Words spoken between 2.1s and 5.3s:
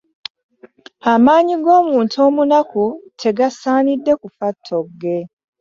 omunaku tegasaanidde kufa ttogge.